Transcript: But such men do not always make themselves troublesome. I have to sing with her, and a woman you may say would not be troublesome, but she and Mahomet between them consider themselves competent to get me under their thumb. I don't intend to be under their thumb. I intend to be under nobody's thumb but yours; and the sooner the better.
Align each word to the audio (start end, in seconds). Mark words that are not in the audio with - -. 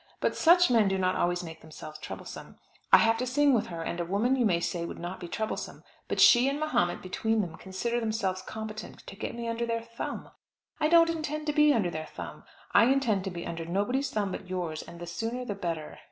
But 0.19 0.35
such 0.35 0.71
men 0.71 0.87
do 0.87 0.97
not 0.97 1.15
always 1.15 1.43
make 1.43 1.61
themselves 1.61 1.99
troublesome. 1.99 2.57
I 2.91 2.97
have 2.97 3.19
to 3.19 3.27
sing 3.27 3.53
with 3.53 3.67
her, 3.67 3.83
and 3.83 3.99
a 3.99 4.03
woman 4.03 4.35
you 4.35 4.47
may 4.47 4.59
say 4.59 4.83
would 4.83 4.97
not 4.97 5.19
be 5.19 5.27
troublesome, 5.27 5.83
but 6.07 6.19
she 6.19 6.49
and 6.49 6.59
Mahomet 6.59 7.03
between 7.03 7.41
them 7.41 7.55
consider 7.55 7.99
themselves 7.99 8.41
competent 8.41 9.05
to 9.05 9.15
get 9.15 9.35
me 9.35 9.47
under 9.47 9.67
their 9.67 9.83
thumb. 9.83 10.31
I 10.79 10.87
don't 10.87 11.11
intend 11.11 11.45
to 11.45 11.53
be 11.53 11.71
under 11.71 11.91
their 11.91 12.07
thumb. 12.07 12.45
I 12.73 12.85
intend 12.85 13.23
to 13.25 13.29
be 13.29 13.45
under 13.45 13.63
nobody's 13.65 14.09
thumb 14.09 14.31
but 14.31 14.49
yours; 14.49 14.81
and 14.81 14.99
the 14.99 15.05
sooner 15.05 15.45
the 15.45 15.53
better. 15.53 15.99